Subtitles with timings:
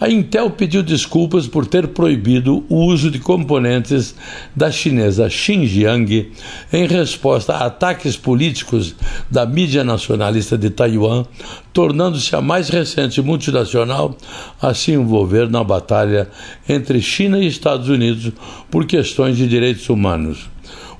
[0.00, 4.14] A Intel pediu desculpas por ter proibido o uso de componentes
[4.56, 6.32] da chinesa Xinjiang
[6.72, 8.94] em resposta a ataques políticos
[9.30, 11.26] da mídia nacionalista de Taiwan,
[11.70, 14.16] tornando-se a mais recente multinacional
[14.58, 16.30] a se envolver na batalha
[16.66, 18.32] entre China e Estados Unidos
[18.70, 20.48] por questões de direitos humanos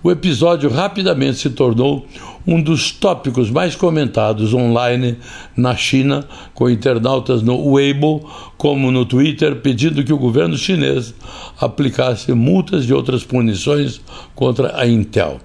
[0.03, 2.07] o episódio rapidamente se tornou
[2.47, 5.19] um dos tópicos mais comentados online
[5.57, 11.15] na China, com internautas no Weibo como no Twitter pedindo que o governo chinês
[11.61, 14.01] aplicasse multas e outras punições
[14.35, 15.39] contra a Intel.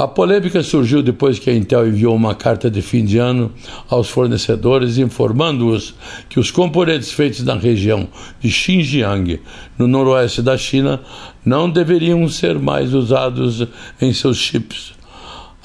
[0.00, 3.52] A polêmica surgiu depois que a Intel enviou uma carta de fim de ano
[3.86, 5.94] aos fornecedores informando-os
[6.26, 8.08] que os componentes feitos na região
[8.40, 9.38] de Xinjiang,
[9.76, 11.02] no noroeste da China,
[11.44, 13.66] não deveriam ser mais usados
[14.00, 14.94] em seus chips.